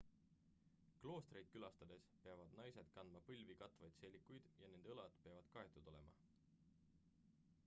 kloostreid 1.01 1.51
külastades 1.55 2.07
peavad 2.23 2.57
naised 2.61 2.89
kandma 2.97 3.23
põlvi 3.29 3.59
katvaid 3.61 3.95
seelikuid 4.01 4.51
ja 4.51 4.57
ka 4.63 4.73
nende 4.75 4.93
õlad 4.97 5.23
peavad 5.29 5.55
kaetud 5.59 5.95
olema 5.95 6.19